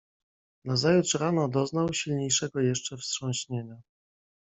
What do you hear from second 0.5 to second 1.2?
"Nazajutrz